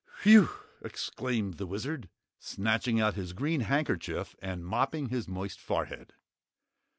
"Whew!" 0.23 0.49
exclaimed 0.83 1.57
the 1.59 1.67
Wizard, 1.67 2.09
snatching 2.39 2.99
out 2.99 3.13
his 3.13 3.33
green 3.33 3.59
handkerchief 3.61 4.35
and 4.41 4.65
mopping 4.65 5.09
his 5.09 5.27
moist 5.27 5.59
forehead. 5.59 6.13